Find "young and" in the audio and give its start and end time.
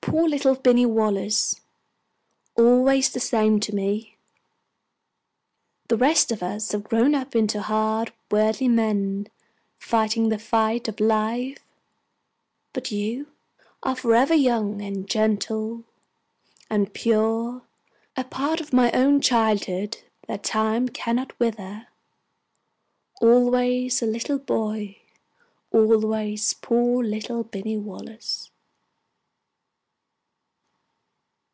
14.34-15.06